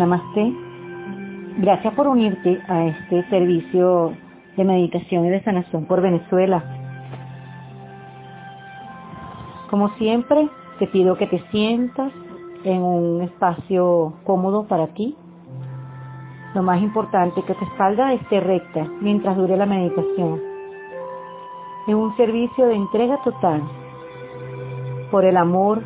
Namaste. 0.00 0.54
Gracias 1.58 1.92
por 1.92 2.08
unirte 2.08 2.58
a 2.68 2.86
este 2.86 3.22
servicio 3.28 4.14
de 4.56 4.64
meditación 4.64 5.26
y 5.26 5.28
de 5.28 5.44
sanación 5.44 5.84
por 5.84 6.00
Venezuela. 6.00 6.64
Como 9.68 9.90
siempre, 9.98 10.48
te 10.78 10.86
pido 10.86 11.18
que 11.18 11.26
te 11.26 11.38
sientas 11.50 12.14
en 12.64 12.80
un 12.80 13.20
espacio 13.20 14.14
cómodo 14.24 14.66
para 14.66 14.86
ti. 14.94 15.14
Lo 16.54 16.62
más 16.62 16.80
importante, 16.80 17.42
que 17.42 17.52
tu 17.52 17.64
espalda 17.66 18.14
esté 18.14 18.40
recta 18.40 18.88
mientras 19.02 19.36
dure 19.36 19.54
la 19.58 19.66
meditación. 19.66 20.40
En 21.88 21.96
un 21.96 22.16
servicio 22.16 22.68
de 22.68 22.74
entrega 22.74 23.22
total 23.22 23.60
por 25.10 25.26
el 25.26 25.36
amor, 25.36 25.82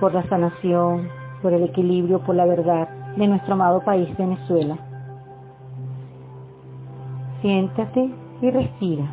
por 0.00 0.12
la 0.12 0.24
sanación, 0.24 1.08
por 1.42 1.52
el 1.52 1.62
equilibrio, 1.62 2.18
por 2.24 2.34
la 2.34 2.44
verdad 2.44 3.01
de 3.16 3.26
nuestro 3.26 3.54
amado 3.54 3.80
país 3.82 4.08
Venezuela. 4.16 4.76
Siéntate 7.40 8.10
y 8.40 8.50
respira, 8.50 9.04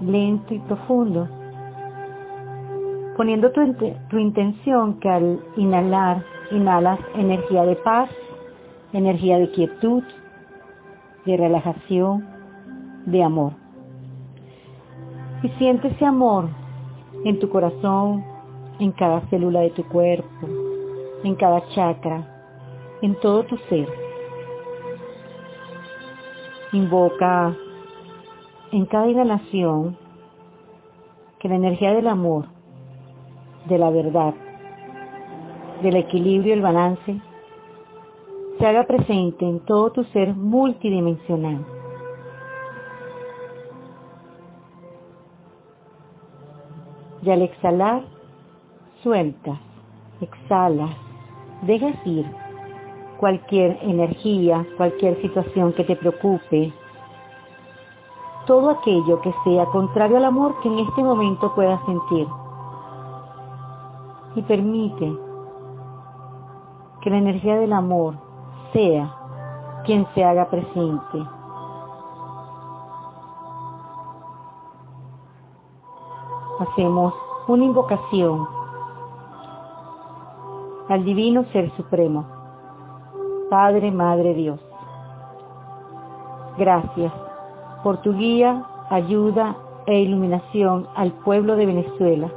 lento 0.00 0.54
y 0.54 0.58
profundo, 0.60 1.28
poniendo 3.16 3.50
tu, 3.52 3.74
tu, 4.08 4.18
intención 4.18 5.00
que 5.00 5.08
al 5.08 5.40
inhalar, 5.56 6.24
inhalas 6.50 6.98
energía 7.14 7.64
de 7.64 7.76
paz, 7.76 8.10
energía 8.92 9.38
de 9.38 9.50
quietud, 9.50 10.02
de 11.26 11.36
relajación, 11.36 12.26
de 13.06 13.22
amor. 13.22 13.52
Y 15.42 15.48
siente 15.58 15.88
ese 15.88 16.04
amor 16.04 16.48
en 17.24 17.38
tu 17.38 17.48
corazón, 17.48 18.24
en 18.78 18.92
cada 18.92 19.20
célula 19.28 19.60
de 19.60 19.70
tu 19.70 19.84
cuerpo, 19.84 20.46
en 21.24 21.34
cada 21.34 21.66
chakra, 21.74 22.37
en 23.02 23.14
todo 23.20 23.44
tu 23.44 23.56
ser. 23.68 23.88
Invoca 26.72 27.54
en 28.72 28.86
cada 28.86 29.08
inhalación 29.08 29.96
que 31.38 31.48
la 31.48 31.56
energía 31.56 31.92
del 31.92 32.08
amor, 32.08 32.46
de 33.66 33.78
la 33.78 33.90
verdad, 33.90 34.34
del 35.82 35.96
equilibrio 35.96 36.54
y 36.54 36.56
el 36.58 36.62
balance 36.62 37.20
se 38.58 38.66
haga 38.66 38.84
presente 38.84 39.48
en 39.48 39.60
todo 39.60 39.92
tu 39.92 40.04
ser 40.04 40.34
multidimensional. 40.34 41.64
Y 47.22 47.30
al 47.30 47.42
exhalar, 47.42 48.02
sueltas, 49.02 49.58
exhalas, 50.20 50.90
dejas 51.62 51.94
ir 52.04 52.26
cualquier 53.18 53.78
energía, 53.82 54.64
cualquier 54.76 55.20
situación 55.20 55.72
que 55.72 55.84
te 55.84 55.96
preocupe, 55.96 56.72
todo 58.46 58.70
aquello 58.70 59.20
que 59.20 59.34
sea 59.44 59.66
contrario 59.66 60.16
al 60.16 60.24
amor 60.24 60.58
que 60.62 60.68
en 60.68 60.78
este 60.78 61.02
momento 61.02 61.54
puedas 61.54 61.84
sentir. 61.84 62.26
Y 64.36 64.42
permite 64.42 65.18
que 67.02 67.10
la 67.10 67.18
energía 67.18 67.56
del 67.58 67.72
amor 67.72 68.14
sea 68.72 69.14
quien 69.84 70.06
se 70.14 70.24
haga 70.24 70.48
presente. 70.48 71.26
Hacemos 76.60 77.14
una 77.48 77.64
invocación 77.64 78.48
al 80.88 81.04
Divino 81.04 81.44
Ser 81.52 81.70
Supremo, 81.76 82.37
Padre, 83.50 83.90
Madre 83.90 84.34
Dios. 84.34 84.60
Gracias 86.58 87.12
por 87.82 87.98
tu 88.02 88.12
guía, 88.14 88.64
ayuda 88.90 89.56
e 89.86 90.00
iluminación 90.00 90.86
al 90.94 91.12
pueblo 91.12 91.56
de 91.56 91.66
Venezuela. 91.66 92.30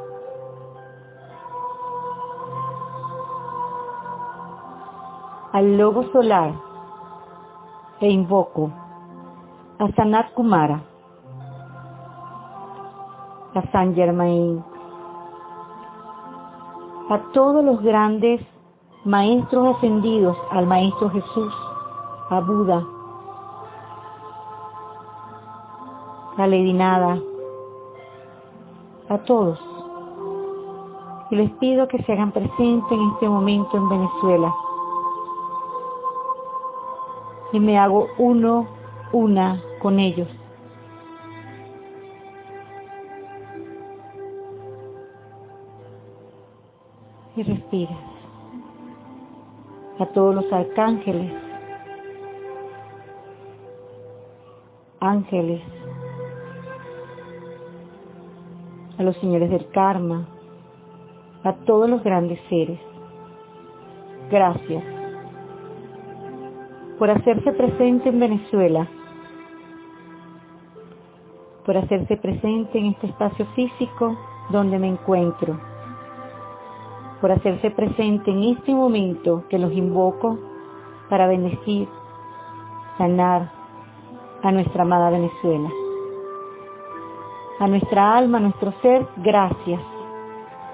Al 5.51 5.77
lobo 5.77 6.03
solar 6.13 6.53
e 7.99 8.09
invoco 8.09 8.71
a 9.79 9.91
Sanat 9.95 10.31
Kumara, 10.33 10.81
a 13.53 13.61
San 13.71 13.93
Germain, 13.95 14.63
a 17.09 17.19
todos 17.33 17.65
los 17.65 17.81
grandes 17.81 18.39
maestros 19.03 19.75
ascendidos, 19.75 20.37
al 20.51 20.67
Maestro 20.67 21.09
Jesús, 21.09 21.53
a 22.29 22.39
Buda, 22.39 22.85
a 26.37 26.47
Lady 26.47 26.73
Nada, 26.73 27.19
a 29.09 29.17
todos. 29.19 29.59
Y 31.31 31.35
les 31.35 31.49
pido 31.53 31.87
que 31.87 32.01
se 32.03 32.13
hagan 32.13 32.31
presentes 32.31 32.91
en 32.91 33.09
este 33.13 33.27
momento 33.27 33.77
en 33.77 33.89
Venezuela. 33.89 34.53
Y 37.53 37.59
me 37.59 37.77
hago 37.77 38.07
uno, 38.17 38.67
una 39.13 39.61
con 39.81 39.99
ellos. 39.99 40.27
Y 47.35 47.43
respira. 47.43 48.10
A 50.01 50.07
todos 50.07 50.33
los 50.33 50.51
arcángeles, 50.51 51.31
ángeles, 54.99 55.61
a 58.97 59.03
los 59.03 59.15
señores 59.17 59.51
del 59.51 59.69
karma, 59.69 60.27
a 61.43 61.53
todos 61.67 61.87
los 61.87 62.03
grandes 62.03 62.39
seres. 62.49 62.79
Gracias 64.31 64.83
por 66.97 67.11
hacerse 67.11 67.51
presente 67.51 68.09
en 68.09 68.19
Venezuela, 68.19 68.87
por 71.63 71.77
hacerse 71.77 72.17
presente 72.17 72.79
en 72.79 72.87
este 72.87 73.05
espacio 73.05 73.45
físico 73.53 74.17
donde 74.49 74.79
me 74.79 74.87
encuentro, 74.87 75.59
por 77.21 77.31
hacerse 77.31 77.69
presente 77.71 78.31
en 78.31 78.43
este 78.43 78.73
momento 78.73 79.45
que 79.49 79.59
los 79.59 79.71
invoco 79.71 80.37
para 81.09 81.27
bendecir, 81.27 81.87
sanar 82.97 83.51
a 84.43 84.51
nuestra 84.51 84.81
amada 84.81 85.11
Venezuela 85.11 85.69
a 87.61 87.67
nuestra 87.67 88.17
alma, 88.17 88.39
a 88.39 88.41
nuestro 88.41 88.73
ser, 88.81 89.05
gracias 89.17 89.79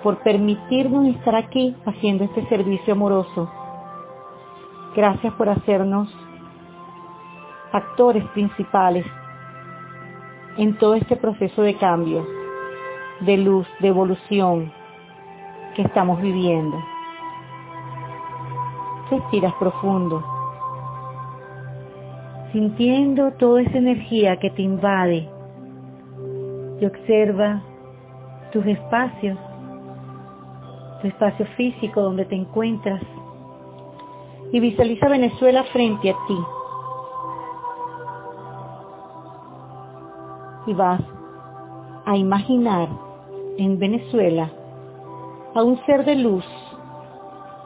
por 0.01 0.19
permitirnos 0.19 1.05
estar 1.07 1.35
aquí 1.35 1.75
haciendo 1.85 2.23
este 2.23 2.47
servicio 2.47 2.93
amoroso. 2.93 3.51
Gracias 4.95 5.33
por 5.33 5.49
hacernos 5.49 6.07
actores 7.73 8.23
principales 8.29 9.05
en 10.55 10.77
todo 10.77 10.95
este 10.95 11.17
proceso 11.17 11.61
de 11.61 11.75
cambio, 11.75 12.25
de 13.19 13.35
luz, 13.35 13.67
de 13.81 13.89
evolución 13.89 14.71
que 15.77 15.83
estamos 15.83 16.19
viviendo. 16.19 16.75
Respiras 19.11 19.53
profundo, 19.53 20.23
sintiendo 22.51 23.31
toda 23.33 23.61
esa 23.61 23.77
energía 23.77 24.37
que 24.37 24.49
te 24.49 24.63
invade 24.63 25.29
y 26.81 26.85
observa 26.85 27.61
tus 28.51 28.65
espacios, 28.65 29.37
tu 31.01 31.07
espacio 31.09 31.45
físico 31.55 32.01
donde 32.01 32.25
te 32.25 32.35
encuentras 32.35 33.01
y 34.51 34.59
visualiza 34.59 35.07
Venezuela 35.07 35.63
frente 35.65 36.09
a 36.09 36.15
ti. 36.27 36.37
Y 40.65 40.73
vas 40.73 41.01
a 42.03 42.17
imaginar 42.17 42.89
en 43.59 43.77
Venezuela 43.77 44.49
a 45.57 45.63
un 45.63 45.83
ser 45.87 46.05
de 46.05 46.13
luz 46.13 46.45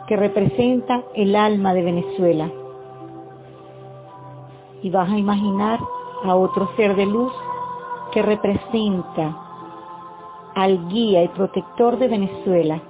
que 0.07 0.15
representa 0.15 1.03
el 1.13 1.35
alma 1.35 1.73
de 1.73 1.83
Venezuela. 1.83 2.49
Y 4.81 4.89
vas 4.89 5.09
a 5.11 5.17
imaginar 5.17 5.77
a 6.23 6.35
otro 6.35 6.69
ser 6.77 6.95
de 6.95 7.05
luz 7.05 7.33
que 8.13 8.21
representa 8.21 9.35
al 10.55 10.87
guía 10.87 11.21
y 11.21 11.27
protector 11.27 11.97
de 11.97 12.07
Venezuela. 12.07 12.81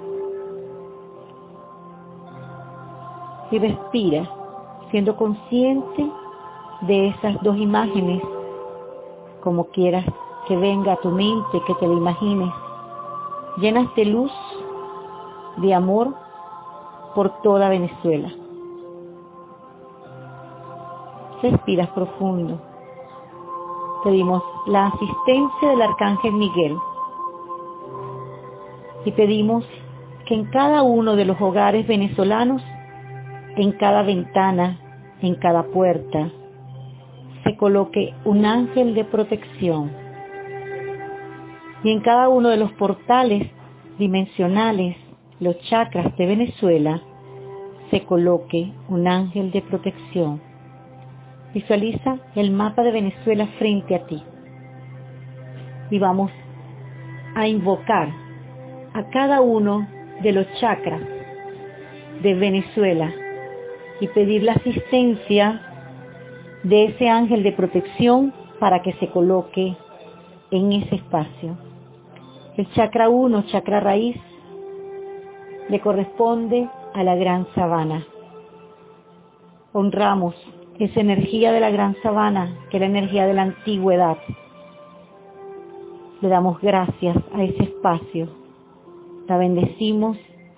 Y 3.49 3.57
respira, 3.57 4.29
siendo 4.91 5.15
consciente 5.15 6.11
de 6.81 7.07
esas 7.07 7.41
dos 7.41 7.57
imágenes, 7.57 8.21
como 9.41 9.65
quieras 9.65 10.05
que 10.47 10.55
venga 10.55 10.93
a 10.93 10.97
tu 10.97 11.09
mente, 11.09 11.59
que 11.65 11.73
te 11.73 11.87
lo 11.87 11.93
imagines, 11.93 12.53
llenas 13.57 13.93
de 13.95 14.05
luz, 14.05 14.31
de 15.61 15.73
amor 15.73 16.15
por 17.15 17.41
toda 17.41 17.69
Venezuela. 17.69 18.29
Respiras 21.41 21.89
profundo. 21.89 22.61
Pedimos 24.03 24.43
la 24.67 24.87
asistencia 24.87 25.69
del 25.69 25.81
Arcángel 25.81 26.33
Miguel 26.33 26.77
y 29.05 29.11
pedimos 29.11 29.65
que 30.25 30.35
en 30.35 30.45
cada 30.45 30.83
uno 30.83 31.15
de 31.15 31.25
los 31.25 31.39
hogares 31.41 31.87
venezolanos, 31.87 32.61
en 33.55 33.71
cada 33.73 34.03
ventana, 34.03 34.79
en 35.21 35.35
cada 35.35 35.63
puerta, 35.63 36.31
se 37.43 37.55
coloque 37.57 38.13
un 38.25 38.45
ángel 38.45 38.93
de 38.93 39.03
protección. 39.03 39.91
Y 41.83 41.91
en 41.91 42.01
cada 42.01 42.29
uno 42.29 42.49
de 42.49 42.57
los 42.57 42.71
portales 42.73 43.49
dimensionales, 43.97 44.95
los 45.41 45.59
chakras 45.61 46.15
de 46.17 46.25
Venezuela, 46.27 47.01
se 47.89 48.05
coloque 48.05 48.71
un 48.87 49.07
ángel 49.07 49.51
de 49.51 49.63
protección. 49.63 50.39
Visualiza 51.53 52.19
el 52.35 52.51
mapa 52.51 52.83
de 52.83 52.91
Venezuela 52.91 53.47
frente 53.57 53.95
a 53.95 54.05
ti. 54.05 54.23
Y 55.89 55.97
vamos 55.97 56.31
a 57.35 57.47
invocar 57.47 58.09
a 58.93 59.03
cada 59.09 59.41
uno 59.41 59.87
de 60.21 60.31
los 60.31 60.45
chakras 60.59 61.01
de 62.21 62.35
Venezuela 62.35 63.11
y 63.99 64.07
pedir 64.09 64.43
la 64.43 64.53
asistencia 64.53 65.59
de 66.63 66.85
ese 66.85 67.09
ángel 67.09 67.41
de 67.41 67.51
protección 67.51 68.31
para 68.59 68.83
que 68.83 68.93
se 68.93 69.07
coloque 69.07 69.75
en 70.51 70.71
ese 70.71 70.95
espacio. 70.95 71.57
El 72.57 72.71
chakra 72.73 73.09
1, 73.09 73.41
chakra 73.47 73.79
raíz, 73.79 74.15
le 75.71 75.79
corresponde 75.79 76.67
a 76.93 77.01
la 77.01 77.15
gran 77.15 77.47
sabana. 77.55 78.05
Honramos 79.71 80.35
esa 80.77 80.99
energía 80.99 81.53
de 81.53 81.61
la 81.61 81.71
gran 81.71 81.95
sabana, 82.03 82.57
que 82.69 82.75
es 82.75 82.81
la 82.81 82.87
energía 82.87 83.25
de 83.25 83.33
la 83.33 83.43
antigüedad. 83.43 84.17
Le 86.19 86.27
damos 86.27 86.59
gracias 86.59 87.15
a 87.33 87.43
ese 87.43 87.63
espacio, 87.63 88.27
la 89.29 89.37
bendecimos 89.37 90.17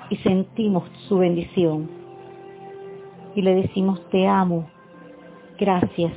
y 0.10 0.16
sentimos 0.18 0.84
su 1.08 1.20
bendición. 1.20 1.92
Y 3.36 3.44
le 3.44 3.54
decimos, 3.54 4.02
te 4.10 4.28
amo, 4.28 4.68
gracias. 5.60 6.12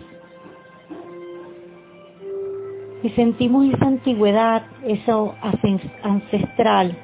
Y 3.03 3.11
sentimos 3.11 3.67
esa 3.67 3.89
antigüedad, 3.89 4.63
eso 4.85 5.35
ancestral 6.03 6.97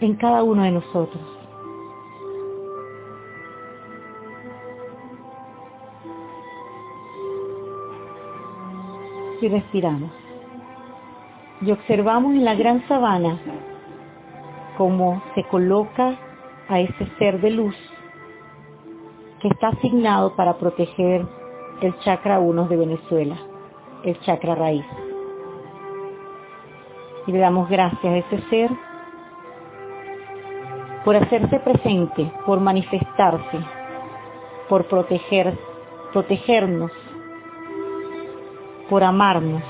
en 0.00 0.14
cada 0.16 0.42
uno 0.42 0.62
de 0.62 0.70
nosotros. 0.70 1.22
Y 9.40 9.48
respiramos. 9.48 10.10
Y 11.62 11.70
observamos 11.70 12.32
en 12.32 12.44
la 12.44 12.54
gran 12.54 12.86
sabana 12.88 13.38
cómo 14.76 15.22
se 15.34 15.44
coloca 15.44 16.16
a 16.68 16.80
ese 16.80 17.06
ser 17.18 17.40
de 17.40 17.50
luz 17.50 17.76
que 19.40 19.48
está 19.48 19.68
asignado 19.68 20.34
para 20.36 20.56
proteger 20.56 21.26
el 21.82 21.98
chakra 22.00 22.40
1 22.40 22.68
de 22.68 22.76
Venezuela, 22.76 23.36
el 24.04 24.18
chakra 24.20 24.54
raíz. 24.54 24.84
Y 27.26 27.32
le 27.32 27.38
damos 27.38 27.68
gracias 27.68 28.04
a 28.04 28.16
ese 28.16 28.38
ser 28.48 28.70
por 31.04 31.16
hacerse 31.16 31.58
presente, 31.60 32.30
por 32.46 32.60
manifestarse, 32.60 33.58
por 34.68 34.86
proteger, 34.86 35.58
protegernos, 36.12 36.92
por 38.88 39.02
amarnos. 39.02 39.62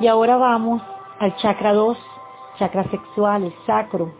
Y 0.00 0.06
ahora 0.06 0.36
vamos 0.36 0.82
al 1.18 1.36
chakra 1.36 1.72
2, 1.74 1.98
chakra 2.58 2.84
sexual, 2.84 3.44
el 3.44 3.54
sacro, 3.66 4.12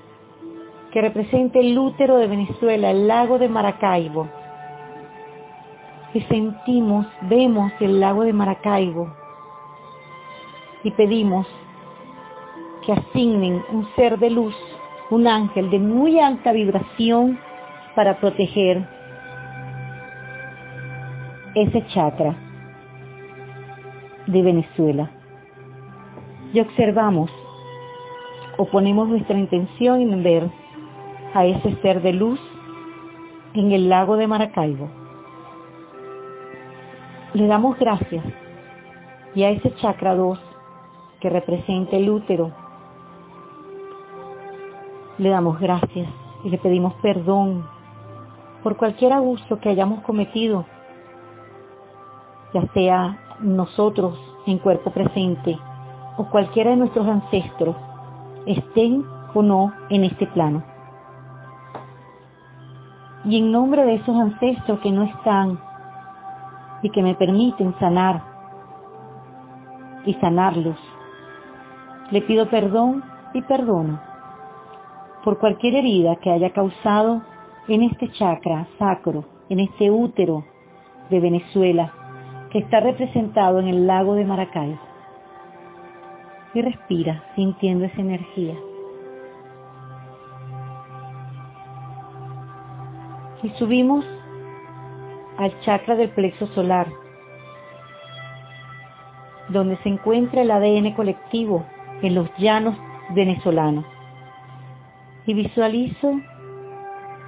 que 0.92 1.00
representa 1.00 1.58
el 1.58 1.78
útero 1.78 2.16
de 2.16 2.26
Venezuela, 2.26 2.90
el 2.90 3.08
lago 3.08 3.38
de 3.38 3.48
Maracaibo. 3.48 4.28
Y 6.12 6.20
sentimos, 6.22 7.06
vemos 7.22 7.72
el 7.80 8.00
lago 8.00 8.24
de 8.24 8.32
Maracaibo 8.32 9.08
y 10.82 10.90
pedimos 10.92 11.46
que 12.84 12.92
asignen 12.92 13.62
un 13.72 13.86
ser 13.94 14.18
de 14.18 14.30
luz, 14.30 14.54
un 15.10 15.26
ángel 15.26 15.70
de 15.70 15.78
muy 15.78 16.18
alta 16.20 16.52
vibración 16.52 17.38
para 17.94 18.18
proteger 18.18 18.86
ese 21.54 21.84
chakra 21.88 22.34
de 24.26 24.42
Venezuela. 24.42 25.10
Y 26.52 26.60
observamos 26.60 27.30
o 28.56 28.64
ponemos 28.66 29.08
nuestra 29.08 29.38
intención 29.38 30.00
en 30.00 30.22
ver 30.22 30.50
a 31.34 31.44
ese 31.44 31.74
ser 31.82 32.02
de 32.02 32.12
luz 32.12 32.40
en 33.54 33.72
el 33.72 33.88
lago 33.88 34.16
de 34.16 34.26
Maracaibo. 34.26 34.88
Le 37.34 37.46
damos 37.46 37.78
gracias 37.78 38.24
y 39.34 39.44
a 39.44 39.50
ese 39.50 39.74
chakra 39.76 40.14
2 40.14 40.38
que 41.20 41.30
representa 41.30 41.96
el 41.96 42.10
útero 42.10 42.52
le 45.20 45.28
damos 45.28 45.60
gracias 45.60 46.08
y 46.44 46.48
le 46.48 46.56
pedimos 46.56 46.94
perdón 47.02 47.66
por 48.62 48.78
cualquier 48.78 49.12
abuso 49.12 49.60
que 49.60 49.68
hayamos 49.68 50.00
cometido, 50.00 50.64
ya 52.54 52.66
sea 52.72 53.18
nosotros 53.40 54.18
en 54.46 54.58
cuerpo 54.58 54.90
presente 54.90 55.58
o 56.16 56.24
cualquiera 56.30 56.70
de 56.70 56.76
nuestros 56.78 57.06
ancestros, 57.06 57.76
estén 58.46 59.04
o 59.34 59.42
no 59.42 59.74
en 59.90 60.04
este 60.04 60.26
plano. 60.26 60.62
Y 63.26 63.36
en 63.36 63.52
nombre 63.52 63.84
de 63.84 63.96
esos 63.96 64.16
ancestros 64.16 64.80
que 64.80 64.90
no 64.90 65.02
están 65.02 65.60
y 66.82 66.88
que 66.88 67.02
me 67.02 67.14
permiten 67.14 67.78
sanar 67.78 68.22
y 70.06 70.14
sanarlos, 70.14 70.78
le 72.10 72.22
pido 72.22 72.48
perdón 72.48 73.04
y 73.34 73.42
perdono 73.42 74.09
por 75.24 75.38
cualquier 75.38 75.76
herida 75.76 76.16
que 76.16 76.30
haya 76.30 76.50
causado 76.50 77.22
en 77.68 77.82
este 77.82 78.10
chakra 78.12 78.66
sacro, 78.78 79.24
en 79.48 79.60
este 79.60 79.90
útero 79.90 80.44
de 81.10 81.20
Venezuela, 81.20 81.92
que 82.50 82.60
está 82.60 82.80
representado 82.80 83.60
en 83.60 83.68
el 83.68 83.86
lago 83.86 84.14
de 84.14 84.24
Maracay. 84.24 84.78
Y 86.54 86.62
respira 86.62 87.22
sintiendo 87.36 87.84
esa 87.84 88.00
energía. 88.00 88.54
Y 93.42 93.48
subimos 93.50 94.04
al 95.38 95.58
chakra 95.60 95.94
del 95.96 96.10
plexo 96.10 96.46
solar, 96.48 96.88
donde 99.48 99.76
se 99.78 99.88
encuentra 99.88 100.42
el 100.42 100.50
ADN 100.50 100.92
colectivo 100.94 101.64
en 102.02 102.14
los 102.14 102.28
llanos 102.38 102.74
venezolanos 103.14 103.84
y 105.30 105.34
visualizo 105.34 106.20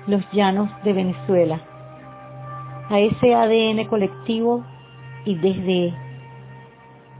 los 0.08 0.28
llanos 0.32 0.68
de 0.82 0.92
Venezuela, 0.92 1.60
a 2.90 2.98
ese 2.98 3.32
ADN 3.32 3.86
colectivo 3.86 4.64
y 5.24 5.36
desde 5.36 5.94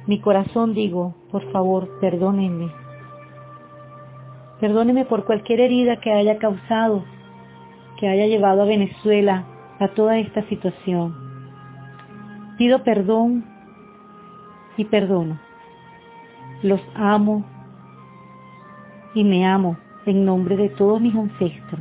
mi 0.09 0.19
corazón 0.19 0.75
digo, 0.75 1.15
por 1.31 1.49
favor, 1.53 1.89
perdónenme. 2.01 2.73
Perdónenme 4.59 5.05
por 5.05 5.25
cualquier 5.25 5.61
herida 5.61 6.01
que 6.01 6.13
haya 6.13 6.39
causado, 6.39 7.05
que 8.01 8.09
haya 8.09 8.27
llevado 8.27 8.63
a 8.63 8.67
Venezuela 8.67 9.45
a 9.79 9.87
toda 9.87 10.19
esta 10.19 10.43
situación. 10.49 11.15
Pido 12.59 12.83
perdón 12.83 13.45
y 14.77 14.85
perdono. 14.87 15.39
Los 16.65 16.81
amo, 16.97 17.45
y 19.15 19.23
me 19.23 19.47
amo 19.47 19.77
en 20.07 20.25
nombre 20.25 20.57
de 20.57 20.69
todos 20.71 21.01
mis 21.01 21.15
ancestros. 21.15 21.81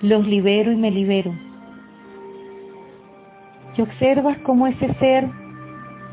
Los 0.00 0.26
libero 0.26 0.72
y 0.72 0.76
me 0.76 0.90
libero. 0.90 1.32
Y 3.76 3.82
observas 3.82 4.38
cómo 4.38 4.66
ese 4.66 4.92
ser 4.94 5.28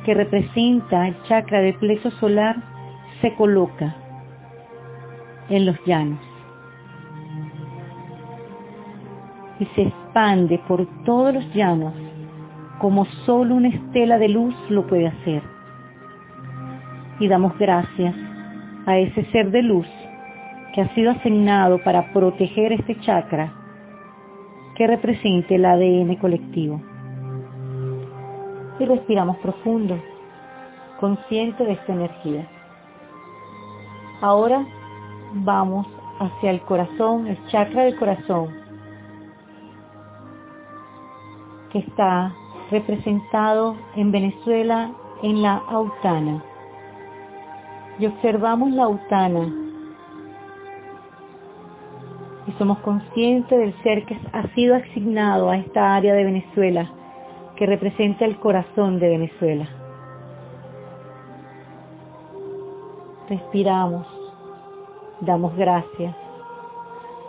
que 0.05 0.13
representa 0.13 1.07
el 1.07 1.21
chakra 1.23 1.61
del 1.61 1.75
plexo 1.75 2.11
solar 2.11 2.57
se 3.21 3.33
coloca 3.35 3.95
en 5.49 5.65
los 5.65 5.77
llanos 5.85 6.19
y 9.59 9.65
se 9.75 9.83
expande 9.83 10.59
por 10.67 10.85
todos 11.05 11.33
los 11.33 11.53
llanos 11.53 11.93
como 12.79 13.05
solo 13.25 13.55
una 13.55 13.69
estela 13.69 14.17
de 14.17 14.27
luz 14.27 14.53
lo 14.69 14.85
puede 14.87 15.07
hacer. 15.07 15.41
Y 17.19 17.27
damos 17.29 17.57
gracias 17.57 18.13
a 18.85 18.97
ese 18.97 19.25
ser 19.31 19.51
de 19.51 19.61
luz 19.61 19.87
que 20.73 20.81
ha 20.81 20.93
sido 20.95 21.11
asignado 21.11 21.81
para 21.83 22.11
proteger 22.11 22.73
este 22.73 22.99
chakra 23.01 23.53
que 24.75 24.87
represente 24.87 25.55
el 25.55 25.65
ADN 25.65 26.15
colectivo. 26.15 26.81
Y 28.79 28.85
respiramos 28.85 29.37
profundo, 29.37 29.99
consciente 30.99 31.63
de 31.63 31.73
esta 31.73 31.93
energía. 31.93 32.47
Ahora 34.21 34.65
vamos 35.33 35.85
hacia 36.19 36.51
el 36.51 36.61
corazón, 36.61 37.27
el 37.27 37.37
chakra 37.47 37.83
del 37.83 37.97
corazón, 37.97 38.49
que 41.71 41.79
está 41.79 42.33
representado 42.71 43.75
en 43.95 44.11
Venezuela 44.11 44.91
en 45.21 45.41
la 45.41 45.55
autana. 45.69 46.43
Y 47.99 48.05
observamos 48.05 48.71
la 48.71 48.83
autana 48.83 49.63
y 52.47 52.51
somos 52.53 52.79
conscientes 52.79 53.57
del 53.57 53.73
ser 53.83 54.05
que 54.05 54.17
ha 54.31 54.47
sido 54.53 54.75
asignado 54.75 55.49
a 55.49 55.57
esta 55.57 55.95
área 55.95 56.13
de 56.13 56.23
Venezuela 56.25 56.89
que 57.55 57.65
representa 57.65 58.25
el 58.25 58.37
corazón 58.39 58.99
de 58.99 59.09
Venezuela. 59.09 59.67
Respiramos, 63.29 64.05
damos 65.21 65.55
gracias 65.55 66.15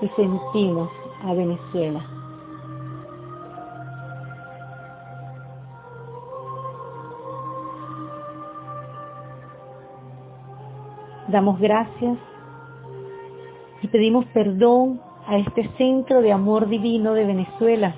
y 0.01 0.09
sentimos 0.09 0.91
a 1.25 1.35
Venezuela. 1.35 2.24
Damos 11.35 11.59
gracias 11.59 12.17
y 13.83 13.89
pedimos 13.89 14.25
perdón 14.27 15.01
a 15.27 15.37
este 15.37 15.69
centro 15.77 16.23
de 16.23 16.31
amor 16.31 16.69
divino 16.69 17.13
de 17.13 17.25
Venezuela 17.25 17.93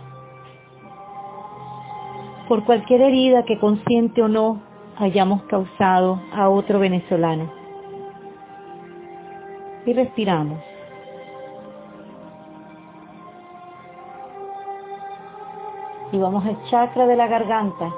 por 2.48 2.64
cualquier 2.64 3.02
herida 3.02 3.44
que 3.44 3.58
consciente 3.58 4.22
o 4.22 4.28
no 4.28 4.62
hayamos 4.96 5.42
causado 5.50 6.18
a 6.32 6.48
otro 6.48 6.78
venezolano. 6.78 7.52
Y 9.84 9.92
respiramos. 9.92 10.58
Y 16.10 16.16
vamos 16.16 16.42
al 16.46 16.56
chakra 16.70 17.06
de 17.06 17.16
la 17.16 17.26
garganta, 17.26 17.92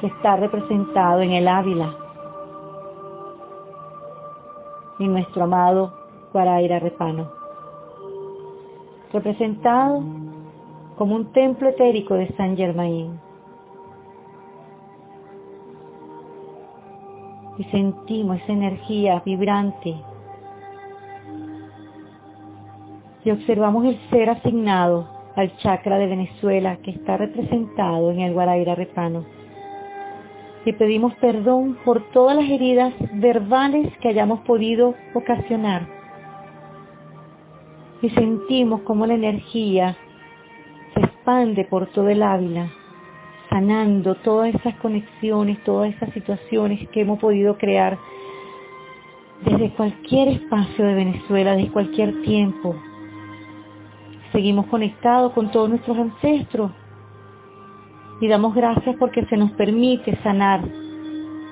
que 0.00 0.06
está 0.06 0.36
representado 0.36 1.20
en 1.20 1.32
el 1.32 1.46
Ávila, 1.46 1.99
en 5.04 5.12
nuestro 5.12 5.44
amado 5.44 5.92
Guaraira 6.32 6.78
Repano, 6.78 7.28
representado 9.12 10.02
como 10.96 11.16
un 11.16 11.32
templo 11.32 11.70
etérico 11.70 12.14
de 12.14 12.28
San 12.36 12.56
Germain. 12.56 13.18
Y 17.58 17.64
sentimos 17.64 18.38
esa 18.38 18.52
energía 18.52 19.22
vibrante. 19.24 19.96
Y 23.24 23.30
observamos 23.30 23.84
el 23.84 23.98
ser 24.08 24.30
asignado 24.30 25.06
al 25.36 25.54
chakra 25.58 25.98
de 25.98 26.06
Venezuela 26.06 26.76
que 26.76 26.92
está 26.92 27.16
representado 27.16 28.10
en 28.10 28.20
el 28.20 28.32
Guaraira 28.32 28.74
Repano 28.74 29.39
y 30.64 30.72
pedimos 30.72 31.14
perdón 31.16 31.78
por 31.84 32.10
todas 32.10 32.36
las 32.36 32.48
heridas 32.48 32.92
verbales 33.14 33.96
que 33.98 34.08
hayamos 34.08 34.40
podido 34.40 34.94
ocasionar. 35.14 35.86
Y 38.02 38.10
sentimos 38.10 38.82
como 38.82 39.06
la 39.06 39.14
energía 39.14 39.96
se 40.94 41.00
expande 41.00 41.64
por 41.64 41.86
todo 41.88 42.08
el 42.08 42.22
Ávila, 42.22 42.70
sanando 43.48 44.14
todas 44.16 44.54
esas 44.54 44.74
conexiones, 44.76 45.62
todas 45.64 45.94
esas 45.94 46.12
situaciones 46.12 46.88
que 46.90 47.02
hemos 47.02 47.18
podido 47.18 47.56
crear 47.56 47.98
desde 49.44 49.70
cualquier 49.70 50.28
espacio 50.28 50.84
de 50.84 50.94
Venezuela, 50.94 51.56
desde 51.56 51.72
cualquier 51.72 52.22
tiempo. 52.22 52.74
Seguimos 54.32 54.66
conectados 54.66 55.32
con 55.32 55.50
todos 55.50 55.68
nuestros 55.70 55.96
ancestros 55.96 56.70
y 58.20 58.28
damos 58.28 58.54
gracias 58.54 58.96
porque 58.98 59.24
se 59.26 59.36
nos 59.36 59.50
permite 59.52 60.14
sanar 60.22 60.60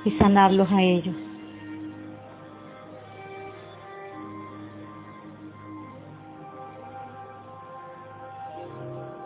y 0.04 0.10
sanarlos 0.12 0.70
a 0.70 0.82
ellos. 0.82 1.16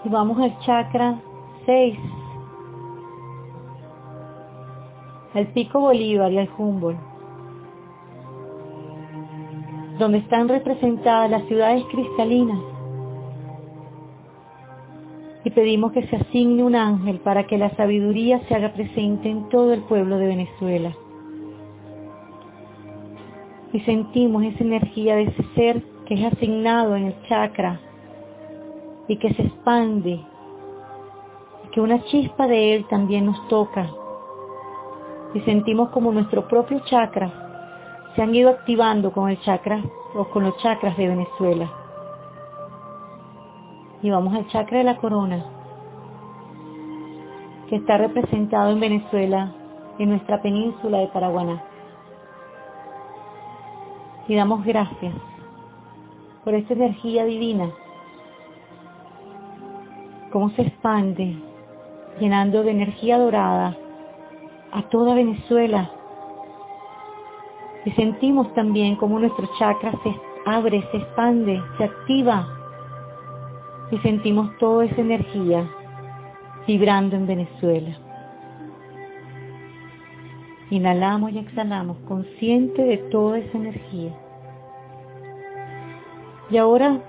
Y 0.05 0.09
vamos 0.09 0.39
al 0.39 0.57
chakra 0.61 1.21
6, 1.67 1.99
al 5.35 5.47
pico 5.49 5.81
Bolívar 5.81 6.33
y 6.33 6.39
al 6.39 6.51
Humboldt, 6.57 6.99
donde 9.99 10.19
están 10.19 10.49
representadas 10.49 11.31
las 11.31 11.45
ciudades 11.45 11.85
cristalinas 11.91 12.72
pedimos 15.53 15.93
que 15.93 16.07
se 16.09 16.17
asigne 16.17 16.63
un 16.63 16.75
ángel 16.75 17.19
para 17.21 17.47
que 17.47 17.59
la 17.59 17.71
sabiduría 17.77 18.41
se 18.49 18.55
haga 18.55 18.73
presente 18.73 19.31
en 19.31 19.49
todo 19.49 19.73
el 19.73 19.83
pueblo 19.83 20.19
de 20.19 20.27
Venezuela. 20.27 20.93
Y 23.73 23.81
sentimos 23.81 24.43
esa 24.43 24.65
energía 24.65 25.17
de 25.17 25.23
ese 25.23 25.45
ser 25.55 25.83
que 26.07 26.15
es 26.15 26.33
asignado 26.33 26.97
en 26.97 27.07
el 27.07 27.23
chakra 27.29 27.81
y 29.09 29.17
que 29.17 29.33
se 29.35 29.43
expande, 29.43 30.21
que 31.73 31.81
una 31.81 32.03
chispa 32.05 32.47
de 32.47 32.75
él 32.75 32.87
también 32.89 33.27
nos 33.27 33.49
toca. 33.49 33.91
Y 35.35 35.41
sentimos 35.41 35.91
como 35.91 36.13
nuestro 36.13 36.47
propio 36.49 36.81
chakra 36.85 37.33
se 38.15 38.21
han 38.21 38.35
ido 38.35 38.51
activando 38.51 39.11
con 39.13 39.31
el 39.31 39.41
chakra 39.41 39.83
o 40.15 40.25
con 40.27 40.45
los 40.45 40.57
chakras 40.59 40.97
de 40.99 41.09
Venezuela 41.09 41.82
y 44.03 44.11
vamos 44.11 44.35
al 44.35 44.49
chakra 44.49 44.79
de 44.79 44.85
la 44.85 44.97
corona, 44.97 45.45
que 47.69 47.77
está 47.77 47.97
representado 47.97 48.73
en 48.73 48.81
Venezuela, 48.81 49.53
en 49.99 50.11
nuestra 50.11 50.43
península 50.43 50.99
de 50.99 51.07
Paraguaná. 51.09 51.63
Y 54.27 54.35
damos 54.35 54.65
gracias 54.65 55.15
por 56.45 56.55
esta 56.55 56.75
energía 56.75 57.25
divina, 57.25 57.71
cómo 60.33 60.51
se 60.51 60.63
expande, 60.63 61.37
llenando 62.19 62.65
de 62.65 62.73
energía 62.73 63.19
dorada 63.19 63.77
a 64.73 64.83
toda 64.89 65.15
Venezuela. 65.15 65.91
Y 67.85 67.91
sentimos 67.93 68.53
también 68.55 68.97
cómo 68.97 69.19
nuestro 69.19 69.49
chakra 69.59 69.93
se 70.03 70.15
abre, 70.45 70.83
se 70.91 70.97
expande, 70.97 71.63
se 71.79 71.85
activa 71.85 72.62
y 73.93 73.99
sentimos 73.99 74.57
toda 74.57 74.87
esa 74.87 75.03
energía 75.03 75.69
vibrando 76.67 77.15
en 77.15 77.27
Venezuela. 77.27 77.95
Inhalamos 80.71 81.33
y 81.33 81.39
exhalamos, 81.39 81.99
consciente 82.09 82.83
de 82.83 82.97
toda 82.97 83.39
esa 83.39 83.59
energía. 83.59 84.15
Y 86.51 86.57
ahora 86.57 87.03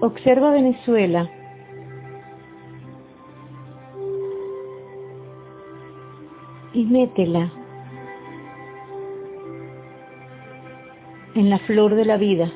observa 0.00 0.52
Venezuela. 0.52 1.30
Y 6.72 6.86
métela 6.86 7.52
en 11.34 11.50
la 11.50 11.58
flor 11.58 11.94
de 11.94 12.06
la 12.06 12.16
vida, 12.16 12.50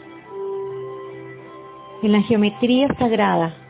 en 2.03 2.13
la 2.13 2.23
geometría 2.23 2.89
sagrada 2.99 3.66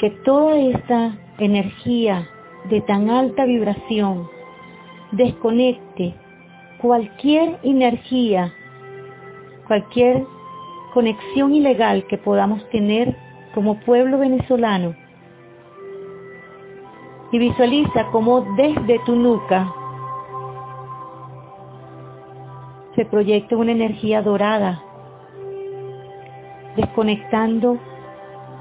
que 0.00 0.08
toda 0.24 0.56
esta 0.58 1.14
energía 1.38 2.26
de 2.70 2.80
tan 2.80 3.10
alta 3.10 3.44
vibración 3.44 4.26
desconecte 5.12 6.14
cualquier 6.80 7.58
energía, 7.62 8.50
cualquier 9.66 10.24
conexión 10.94 11.54
ilegal 11.54 12.06
que 12.06 12.16
podamos 12.16 12.66
tener 12.70 13.14
como 13.54 13.78
pueblo 13.80 14.18
venezolano. 14.18 14.94
Y 17.30 17.38
visualiza 17.38 18.06
cómo 18.10 18.40
desde 18.56 19.00
tu 19.04 19.14
nuca 19.14 19.70
se 22.96 23.04
proyecta 23.04 23.54
una 23.54 23.72
energía 23.72 24.22
dorada, 24.22 24.82
desconectando 26.76 27.78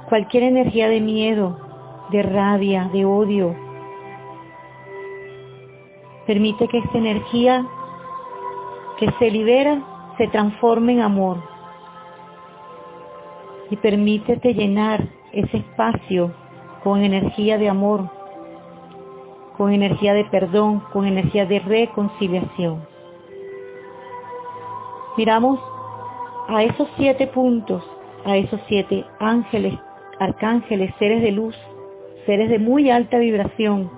cualquier 0.10 0.44
energía 0.44 0.90
de 0.90 1.00
miedo, 1.00 1.58
de 2.12 2.24
rabia, 2.24 2.90
de 2.92 3.06
odio. 3.06 3.56
Permite 6.26 6.68
que 6.68 6.80
esta 6.80 6.98
energía 6.98 7.66
que 8.98 9.12
se 9.20 9.32
libera 9.32 9.82
se 10.18 10.28
transforme 10.28 10.94
en 10.94 11.02
amor. 11.02 11.38
Y 13.70 13.78
permítete 13.78 14.54
llenar 14.54 15.08
ese 15.32 15.58
espacio 15.58 16.34
con 16.84 17.04
energía 17.04 17.58
de 17.58 17.70
amor, 17.70 18.10
con 19.58 19.72
energía 19.72 20.14
de 20.14 20.26
perdón, 20.26 20.82
con 20.92 21.06
energía 21.06 21.46
de 21.46 21.60
reconciliación. 21.60 22.84
Miramos 25.18 25.60
a 26.48 26.64
esos 26.64 26.88
siete 26.98 27.28
puntos, 27.28 27.84
a 28.26 28.38
esos 28.38 28.60
siete 28.68 29.06
ángeles, 29.20 29.78
arcángeles, 30.20 30.94
seres 31.00 31.22
de 31.22 31.32
luz, 31.32 31.56
seres 32.26 32.50
de 32.50 32.60
muy 32.60 32.90
alta 32.90 33.18
vibración, 33.18 33.90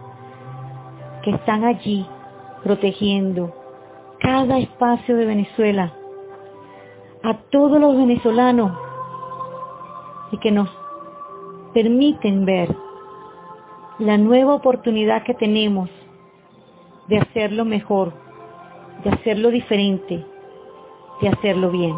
que 1.24 1.32
están 1.32 1.64
allí 1.64 2.06
protegiendo 2.64 3.54
cada 4.20 4.60
espacio 4.60 5.18
de 5.18 5.26
Venezuela, 5.26 5.94
a 7.24 7.38
todos 7.52 7.80
los 7.80 7.96
venezolanos 7.98 8.72
y 10.32 10.38
que 10.38 10.52
nos 10.52 10.70
permiten 11.74 12.46
ver 12.46 12.76
la 14.00 14.18
nueva 14.18 14.56
oportunidad 14.56 15.24
que 15.24 15.34
tenemos 15.34 15.90
de 17.08 17.18
hacerlo 17.20 17.66
mejor, 17.66 18.14
de 19.04 19.12
hacerlo 19.12 19.52
diferente, 19.52 20.26
de 21.22 21.28
hacerlo 21.30 21.70
bien. 21.70 21.96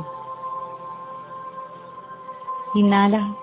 Inhala, 2.75 3.37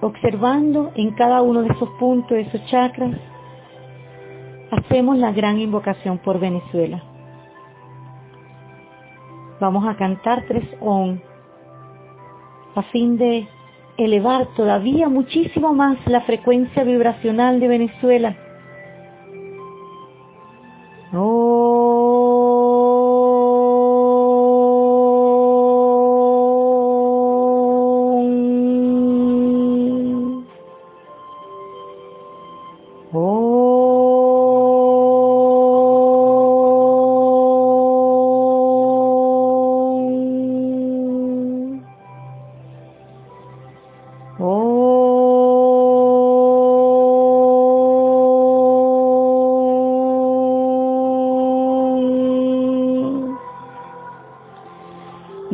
observando 0.00 0.92
en 0.94 1.12
cada 1.12 1.42
uno 1.42 1.62
de 1.62 1.68
esos 1.68 1.88
puntos, 1.98 2.30
de 2.30 2.42
esos 2.42 2.64
chakras, 2.66 3.12
hacemos 4.70 5.18
la 5.18 5.32
gran 5.32 5.58
invocación 5.58 6.18
por 6.18 6.38
Venezuela. 6.38 7.02
Vamos 9.60 9.86
a 9.86 9.96
cantar 9.96 10.44
tres 10.46 10.64
on 10.80 11.22
a 12.74 12.82
fin 12.84 13.16
de 13.16 13.46
elevar 13.96 14.48
todavía 14.56 15.08
muchísimo 15.08 15.72
más 15.72 15.96
la 16.06 16.22
frecuencia 16.22 16.82
vibracional 16.82 17.60
de 17.60 17.68
Venezuela. 17.68 18.36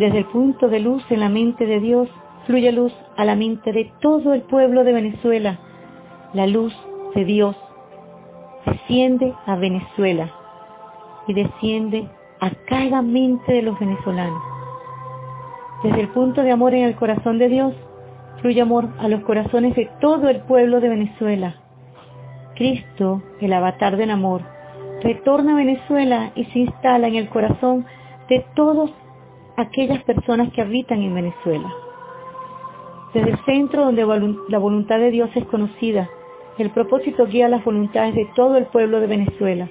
Desde 0.01 0.17
el 0.17 0.25
punto 0.25 0.71
de 0.71 0.81
luz 0.81 1.05
en 1.11 1.21
la 1.21 1.29
mente 1.29 1.67
de 1.67 1.79
Dios, 1.79 2.09
fluye 2.47 2.73
luz 2.73 2.91
a 3.19 3.27
la 3.27 3.37
mente 3.37 3.71
de 3.71 3.93
todo 4.01 4.33
el 4.33 4.41
pueblo 4.41 4.83
de 4.83 4.95
Venezuela. 4.95 5.59
La 6.33 6.47
luz 6.47 6.75
de 7.15 7.27
Dios 7.27 7.55
desciende 8.65 9.35
a 9.45 9.57
Venezuela 9.57 10.33
y 11.27 11.35
desciende 11.35 12.09
a 12.41 12.51
cada 12.67 13.03
mente 13.03 13.53
de 13.53 13.61
los 13.61 13.79
venezolanos. 13.79 14.43
Desde 15.85 16.01
el 16.01 16.09
punto 16.09 16.45
de 16.45 16.53
amor 16.53 16.73
en 16.73 16.85
el 16.85 16.97
corazón 16.97 17.39
de 17.39 17.51
Dios, 17.51 17.75
fluye 18.41 18.63
amor 18.63 18.89
a 19.01 19.09
los 19.09 19.21
corazones 19.25 19.77
de 19.77 19.91
todo 20.01 20.31
el 20.31 20.41
pueblo 20.45 20.81
de 20.81 20.89
Venezuela. 20.89 21.57
Cristo, 22.55 23.23
el 23.43 23.53
avatar 23.53 23.99
del 23.99 24.13
amor, 24.13 24.41
retorna 25.03 25.53
a 25.53 25.57
Venezuela 25.57 26.31
y 26.35 26.47
se 26.47 26.61
instala 26.61 27.07
en 27.07 27.17
el 27.17 27.29
corazón 27.29 27.85
de 28.31 28.47
todos 28.55 28.91
aquellas 29.57 30.03
personas 30.05 30.53
que 30.53 30.63
habitan 30.63 31.03
en 31.03 31.15
Venezuela. 31.15 31.73
Desde 33.13 33.31
el 33.31 33.45
centro 33.45 33.85
donde 33.85 34.07
la 34.49 34.59
voluntad 34.59 34.99
de 34.99 35.11
Dios 35.11 35.31
es 35.35 35.45
conocida, 35.47 36.09
el 36.59 36.71
propósito 36.71 37.27
guía 37.27 37.49
las 37.49 37.65
voluntades 37.65 38.15
de 38.15 38.27
todo 38.37 38.57
el 38.57 38.67
pueblo 38.67 39.01
de 39.01 39.07
Venezuela, 39.07 39.69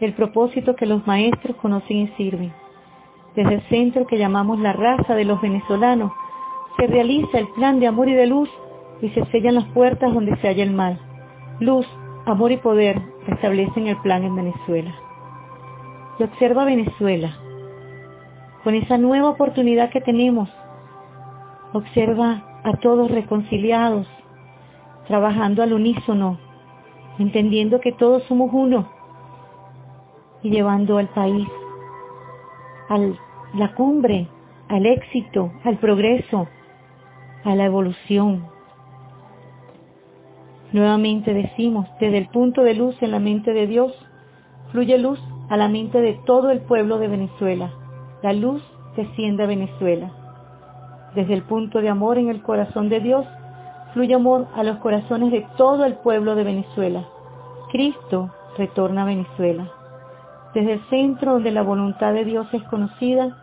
el 0.00 0.12
propósito 0.12 0.76
que 0.76 0.86
los 0.86 1.06
maestros 1.06 1.56
conocen 1.56 1.96
y 1.96 2.08
sirven. 2.16 2.52
Desde 3.34 3.54
el 3.54 3.62
centro 3.68 4.06
que 4.06 4.18
llamamos 4.18 4.60
la 4.60 4.72
raza 4.72 5.14
de 5.14 5.24
los 5.24 5.40
venezolanos, 5.40 6.12
se 6.76 6.86
realiza 6.86 7.38
el 7.38 7.48
plan 7.48 7.80
de 7.80 7.86
amor 7.86 8.08
y 8.08 8.14
de 8.14 8.26
luz 8.26 8.48
y 9.00 9.08
se 9.10 9.24
sellan 9.26 9.56
las 9.56 9.66
puertas 9.66 10.12
donde 10.12 10.36
se 10.36 10.48
halla 10.48 10.62
el 10.62 10.72
mal. 10.72 10.98
Luz, 11.60 11.86
amor 12.26 12.52
y 12.52 12.58
poder 12.58 13.00
restablecen 13.26 13.86
el 13.88 13.96
plan 13.98 14.22
en 14.24 14.36
Venezuela. 14.36 14.94
Y 16.18 16.24
observa 16.24 16.64
Venezuela, 16.64 17.36
con 18.68 18.74
esa 18.74 18.98
nueva 18.98 19.30
oportunidad 19.30 19.88
que 19.88 20.02
tenemos. 20.02 20.46
Observa 21.72 22.60
a 22.64 22.76
todos 22.82 23.10
reconciliados, 23.10 24.06
trabajando 25.06 25.62
al 25.62 25.72
unísono, 25.72 26.36
entendiendo 27.18 27.80
que 27.80 27.92
todos 27.92 28.24
somos 28.24 28.50
uno 28.52 28.86
y 30.42 30.50
llevando 30.50 30.98
al 30.98 31.08
país 31.08 31.48
a 32.90 32.98
la 33.56 33.74
cumbre, 33.74 34.28
al 34.68 34.84
éxito, 34.84 35.50
al 35.64 35.78
progreso, 35.78 36.46
a 37.44 37.54
la 37.54 37.64
evolución. 37.64 38.44
Nuevamente 40.72 41.32
decimos, 41.32 41.88
desde 42.00 42.18
el 42.18 42.28
punto 42.28 42.64
de 42.64 42.74
luz 42.74 43.02
en 43.02 43.12
la 43.12 43.18
mente 43.18 43.54
de 43.54 43.66
Dios, 43.66 43.94
fluye 44.72 44.98
luz 44.98 45.18
a 45.48 45.56
la 45.56 45.68
mente 45.68 46.02
de 46.02 46.20
todo 46.26 46.50
el 46.50 46.60
pueblo 46.60 46.98
de 46.98 47.08
Venezuela. 47.08 47.72
La 48.22 48.32
luz 48.32 48.62
desciende 48.96 49.44
a 49.44 49.46
Venezuela. 49.46 50.10
Desde 51.14 51.34
el 51.34 51.42
punto 51.42 51.80
de 51.80 51.88
amor 51.88 52.18
en 52.18 52.28
el 52.28 52.42
corazón 52.42 52.88
de 52.88 52.98
Dios, 52.98 53.24
fluye 53.94 54.14
amor 54.14 54.48
a 54.56 54.64
los 54.64 54.78
corazones 54.78 55.30
de 55.30 55.46
todo 55.56 55.84
el 55.84 55.94
pueblo 55.94 56.34
de 56.34 56.42
Venezuela. 56.42 57.04
Cristo 57.70 58.30
retorna 58.56 59.02
a 59.02 59.06
Venezuela. 59.06 59.68
Desde 60.52 60.74
el 60.74 60.80
centro 60.90 61.34
donde 61.34 61.52
la 61.52 61.62
voluntad 61.62 62.12
de 62.12 62.24
Dios 62.24 62.48
es 62.52 62.62
conocida, 62.64 63.36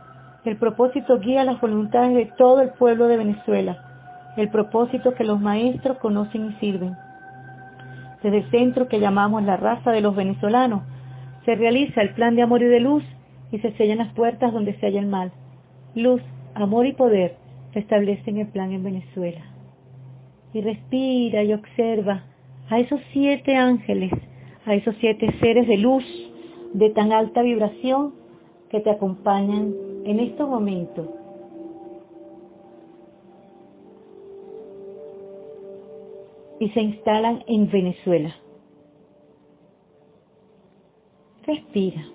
el 0.44 0.58
propósito 0.58 1.20
guía 1.20 1.46
las 1.46 1.62
voluntades 1.62 2.14
de 2.14 2.26
todo 2.38 2.62
el 2.62 2.72
pueblo 2.72 3.08
de 3.08 3.18
Venezuela, 3.18 3.78
el 4.36 4.50
propósito 4.50 5.14
que 5.14 5.24
los 5.24 5.40
maestros 5.40 5.98
conocen 6.00 6.50
y 6.50 6.54
sirven. 6.60 6.98
Desde 8.22 8.40
el 8.40 8.52
centro 8.52 8.90
que 8.90 9.00
llamamos 9.00 9.44
la 9.44 9.56
raza 9.56 9.92
de 9.92 10.02
los 10.02 10.16
venezolanos, 10.16 10.82
se 11.46 11.56
realiza 11.56 12.02
el 12.02 12.14
plan 12.14 12.36
de 12.36 12.42
amor 12.42 12.62
y 12.62 12.66
de 12.66 12.80
luz 12.82 13.04
y 13.56 13.60
se 13.60 13.72
sellan 13.78 14.00
las 14.00 14.14
puertas 14.14 14.52
donde 14.52 14.74
se 14.74 14.86
halla 14.86 15.00
el 15.00 15.08
mal. 15.08 15.32
Luz, 15.96 16.22
amor 16.56 16.86
y 16.86 16.92
poder 16.92 17.38
restablecen 17.74 18.38
el 18.38 18.48
plan 18.48 18.74
en 18.74 18.84
Venezuela. 18.84 19.46
Y 20.54 20.60
respira 20.60 21.42
y 21.42 21.54
observa 21.54 22.26
a 22.70 22.80
esos 22.80 23.00
siete 23.14 23.56
ángeles, 23.56 24.12
a 24.66 24.74
esos 24.74 24.94
siete 25.00 25.34
seres 25.40 25.68
de 25.70 25.78
luz 25.78 26.04
de 26.74 26.90
tan 26.90 27.14
alta 27.14 27.42
vibración 27.44 28.14
que 28.70 28.82
te 28.82 28.90
acompañan 28.90 29.74
en 30.04 30.20
estos 30.20 30.50
momentos. 30.50 31.08
Y 36.60 36.70
se 36.70 36.82
instalan 36.82 37.44
en 37.48 37.72
Venezuela. 37.72 38.36
Respira. 41.46 42.15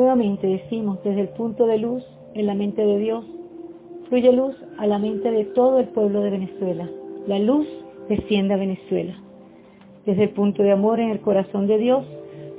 Nuevamente 0.00 0.46
decimos, 0.46 0.98
desde 1.04 1.20
el 1.20 1.28
punto 1.28 1.66
de 1.66 1.76
luz 1.76 2.02
en 2.32 2.46
la 2.46 2.54
mente 2.54 2.82
de 2.82 2.98
Dios, 2.98 3.22
fluye 4.08 4.32
luz 4.32 4.56
a 4.78 4.86
la 4.86 4.98
mente 4.98 5.30
de 5.30 5.44
todo 5.44 5.78
el 5.78 5.88
pueblo 5.88 6.22
de 6.22 6.30
Venezuela. 6.30 6.88
La 7.26 7.38
luz 7.38 7.68
desciende 8.08 8.54
a 8.54 8.56
Venezuela. 8.56 9.14
Desde 10.06 10.22
el 10.22 10.30
punto 10.30 10.62
de 10.62 10.72
amor 10.72 11.00
en 11.00 11.10
el 11.10 11.20
corazón 11.20 11.66
de 11.66 11.76
Dios, 11.76 12.06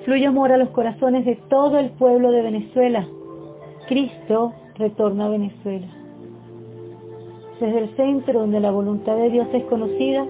fluye 0.05 0.27
amor 0.27 0.51
a 0.51 0.57
los 0.57 0.69
corazones 0.69 1.25
de 1.25 1.35
todo 1.49 1.79
el 1.79 1.89
pueblo 1.89 2.29
de 2.29 2.43
Venezuela. 2.43 3.07
Cristo 3.87 4.53
retorna 4.75 5.25
a 5.25 5.29
Venezuela. 5.29 5.87
Desde 7.59 7.79
el 7.79 7.89
centro 7.95 8.41
donde 8.41 8.59
la 8.59 8.69
voluntad 8.69 9.15
de 9.17 9.31
Dios 9.31 9.47
es 9.51 9.63
conocida, 9.63 10.27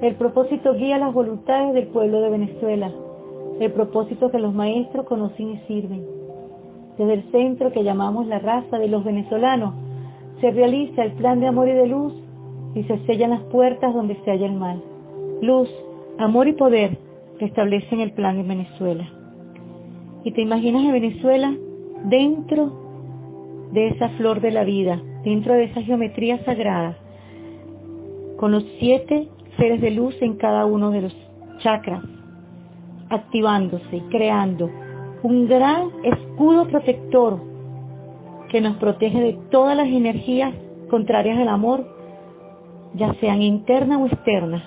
el 0.00 0.14
propósito 0.14 0.72
guía 0.72 0.96
las 0.96 1.12
voluntades 1.12 1.74
del 1.74 1.88
pueblo 1.88 2.22
de 2.22 2.30
Venezuela, 2.30 2.90
el 3.60 3.70
propósito 3.70 4.30
que 4.30 4.38
los 4.38 4.54
maestros 4.54 5.04
conocen 5.04 5.50
y 5.50 5.58
sirven. 5.66 6.17
Desde 6.98 7.14
el 7.14 7.30
centro 7.30 7.72
que 7.72 7.84
llamamos 7.84 8.26
la 8.26 8.40
raza 8.40 8.78
de 8.78 8.88
los 8.88 9.04
venezolanos, 9.04 9.74
se 10.40 10.50
realiza 10.50 11.04
el 11.04 11.12
plan 11.12 11.38
de 11.38 11.46
amor 11.46 11.68
y 11.68 11.72
de 11.72 11.86
luz 11.86 12.12
y 12.74 12.82
se 12.84 12.98
sellan 13.06 13.30
las 13.30 13.42
puertas 13.44 13.94
donde 13.94 14.16
se 14.24 14.30
halla 14.30 14.46
el 14.46 14.54
mal. 14.54 14.82
Luz, 15.40 15.68
amor 16.18 16.48
y 16.48 16.52
poder 16.52 16.98
restablecen 17.38 18.00
el 18.00 18.12
plan 18.12 18.38
en 18.38 18.48
Venezuela. 18.48 19.08
Y 20.24 20.32
te 20.32 20.42
imaginas 20.42 20.86
a 20.86 20.92
Venezuela 20.92 21.54
dentro 22.04 22.72
de 23.72 23.88
esa 23.88 24.08
flor 24.10 24.40
de 24.40 24.50
la 24.50 24.64
vida, 24.64 25.00
dentro 25.24 25.54
de 25.54 25.64
esa 25.64 25.82
geometría 25.82 26.44
sagrada, 26.44 26.96
con 28.38 28.50
los 28.50 28.64
siete 28.80 29.28
seres 29.56 29.80
de 29.80 29.92
luz 29.92 30.16
en 30.20 30.36
cada 30.36 30.66
uno 30.66 30.90
de 30.90 31.02
los 31.02 31.16
chakras, 31.58 32.02
activándose, 33.08 34.02
creando 34.10 34.70
un 35.22 35.48
gran 35.48 35.90
escudo 36.04 36.68
protector 36.68 37.40
que 38.48 38.60
nos 38.60 38.76
protege 38.76 39.20
de 39.20 39.32
todas 39.50 39.76
las 39.76 39.88
energías 39.88 40.54
contrarias 40.88 41.38
al 41.38 41.48
amor, 41.48 41.86
ya 42.94 43.12
sean 43.20 43.42
internas 43.42 44.00
o 44.00 44.06
externas, 44.06 44.62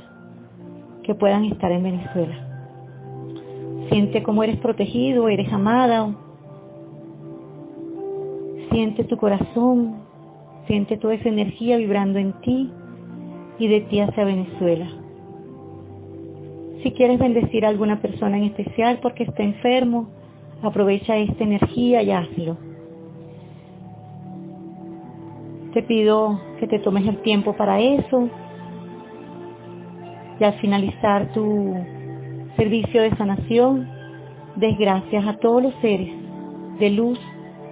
que 1.03 1.15
puedan 1.15 1.45
estar 1.45 1.71
en 1.71 1.83
Venezuela. 1.83 2.47
Siente 3.89 4.23
cómo 4.23 4.43
eres 4.43 4.57
protegido, 4.57 5.27
eres 5.27 5.51
amada. 5.51 6.15
Siente 8.71 9.03
tu 9.03 9.17
corazón, 9.17 9.95
siente 10.67 10.97
toda 10.97 11.15
esa 11.15 11.27
energía 11.27 11.77
vibrando 11.77 12.19
en 12.19 12.33
ti 12.41 12.71
y 13.57 13.67
de 13.67 13.81
ti 13.81 13.99
hacia 13.99 14.23
Venezuela. 14.23 14.87
Si 16.83 16.91
quieres 16.91 17.19
bendecir 17.19 17.65
a 17.65 17.69
alguna 17.69 18.01
persona 18.01 18.37
en 18.37 18.45
especial 18.45 18.99
porque 19.01 19.23
está 19.23 19.43
enfermo, 19.43 20.07
aprovecha 20.61 21.17
esta 21.17 21.43
energía 21.43 22.03
y 22.03 22.11
hazlo. 22.11 22.57
Te 25.73 25.83
pido 25.83 26.39
que 26.59 26.67
te 26.67 26.79
tomes 26.79 27.07
el 27.07 27.17
tiempo 27.21 27.53
para 27.53 27.79
eso 27.79 28.29
y 30.39 30.43
al 30.43 30.53
finalizar 30.53 31.31
tu 31.33 31.75
servicio 32.57 33.03
de 33.03 33.15
sanación, 33.15 33.87
des 34.55 34.77
gracias 34.77 35.25
a 35.25 35.37
todos 35.37 35.63
los 35.63 35.73
seres 35.81 36.09
de 36.79 36.89
luz 36.89 37.19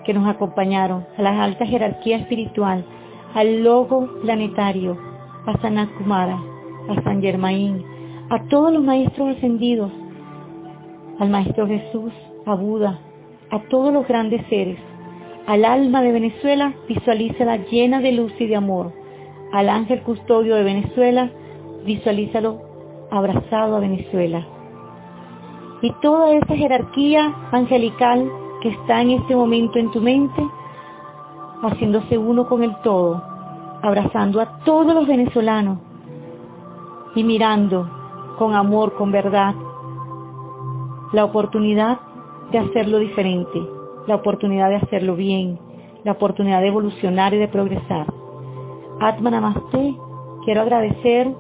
que 0.05 0.13
nos 0.13 0.27
acompañaron, 0.27 1.05
a 1.17 1.21
la 1.21 1.43
alta 1.43 1.65
jerarquía 1.65 2.17
espiritual, 2.17 2.85
al 3.33 3.63
logo 3.63 4.07
planetario, 4.21 4.97
a 5.45 5.59
Sanat 5.61 5.89
Kumara, 5.97 6.39
a 6.89 7.01
San 7.03 7.21
Germain, 7.21 7.83
a 8.29 8.43
todos 8.45 8.71
los 8.71 8.83
maestros 8.83 9.35
ascendidos, 9.35 9.91
al 11.19 11.29
Maestro 11.29 11.67
Jesús, 11.67 12.13
a 12.45 12.55
Buda, 12.55 12.99
a 13.51 13.59
todos 13.69 13.93
los 13.93 14.07
grandes 14.07 14.45
seres. 14.47 14.77
Al 15.47 15.65
alma 15.65 16.01
de 16.01 16.11
Venezuela, 16.11 16.73
visualízala 16.87 17.57
llena 17.57 18.01
de 18.01 18.11
luz 18.11 18.33
y 18.39 18.47
de 18.47 18.55
amor. 18.55 18.93
Al 19.51 19.69
ángel 19.69 20.01
custodio 20.03 20.55
de 20.55 20.63
Venezuela, 20.63 21.31
visualízalo 21.85 22.61
abrazado 23.11 23.77
a 23.77 23.79
Venezuela. 23.79 24.45
Y 25.81 25.91
toda 26.01 26.33
esa 26.33 26.55
jerarquía 26.55 27.33
angelical 27.51 28.29
que 28.61 28.69
está 28.69 29.01
en 29.01 29.11
este 29.11 29.35
momento 29.35 29.79
en 29.79 29.91
tu 29.91 30.01
mente, 30.01 30.45
haciéndose 31.63 32.17
uno 32.17 32.47
con 32.47 32.63
el 32.63 32.75
todo, 32.83 33.23
abrazando 33.81 34.41
a 34.41 34.59
todos 34.59 34.93
los 34.93 35.07
venezolanos 35.07 35.79
y 37.15 37.23
mirando 37.23 37.89
con 38.37 38.53
amor, 38.53 38.95
con 38.95 39.11
verdad, 39.11 39.55
la 41.11 41.25
oportunidad 41.25 41.99
de 42.51 42.59
hacerlo 42.59 42.99
diferente, 42.99 43.59
la 44.07 44.15
oportunidad 44.15 44.69
de 44.69 44.77
hacerlo 44.77 45.15
bien, 45.15 45.59
la 46.03 46.13
oportunidad 46.13 46.61
de 46.61 46.67
evolucionar 46.67 47.33
y 47.33 47.37
de 47.37 47.47
progresar. 47.47 48.07
Atma 48.99 49.31
Namaste, 49.31 49.95
quiero 50.45 50.61
agradecer 50.61 51.31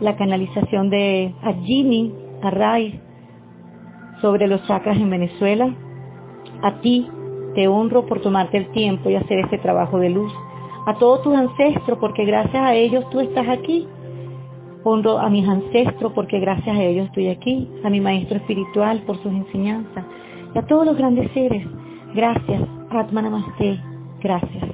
la 0.00 0.16
canalización 0.16 0.90
de 0.90 1.34
Ajini, 1.42 2.14
a 2.42 2.50
Rai, 2.50 3.00
sobre 4.20 4.46
los 4.46 4.66
chakras 4.66 4.96
en 4.96 5.10
Venezuela. 5.10 5.74
A 6.62 6.80
ti 6.80 7.08
te 7.54 7.68
honro 7.68 8.06
por 8.06 8.20
tomarte 8.20 8.58
el 8.58 8.70
tiempo 8.72 9.08
y 9.10 9.16
hacer 9.16 9.38
este 9.40 9.58
trabajo 9.58 9.98
de 9.98 10.10
luz. 10.10 10.32
A 10.86 10.94
todos 10.94 11.22
tus 11.22 11.34
ancestros, 11.34 11.98
porque 11.98 12.24
gracias 12.24 12.62
a 12.62 12.74
ellos 12.74 13.08
tú 13.10 13.20
estás 13.20 13.48
aquí 13.48 13.88
Honro 14.86 15.18
a 15.18 15.30
mis 15.30 15.48
ancestros 15.48 16.12
porque 16.12 16.38
gracias 16.40 16.76
a 16.76 16.82
ellos 16.82 17.06
estoy 17.06 17.28
aquí, 17.28 17.70
a 17.82 17.88
mi 17.88 18.00
maestro 18.00 18.36
espiritual 18.36 19.02
por 19.06 19.16
sus 19.22 19.32
enseñanzas 19.32 20.04
y 20.54 20.58
a 20.58 20.62
todos 20.66 20.86
los 20.86 20.96
grandes 20.96 21.30
seres. 21.32 21.66
Gracias, 22.14 22.62
Atma 22.90 23.22
Namaste. 23.22 23.80
Gracias. 24.22 24.73